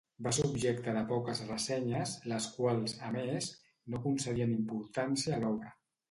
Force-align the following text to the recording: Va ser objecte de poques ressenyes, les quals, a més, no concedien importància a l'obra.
Va 0.27 0.31
ser 0.35 0.43
objecte 0.51 0.93
de 0.93 1.01
poques 1.09 1.41
ressenyes, 1.49 2.13
les 2.31 2.47
quals, 2.55 2.95
a 3.09 3.11
més, 3.17 3.49
no 3.95 3.99
concedien 4.07 4.55
importància 4.57 5.37
a 5.37 5.39
l'obra. 5.45 5.71